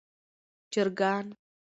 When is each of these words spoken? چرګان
چرګان 0.71 1.25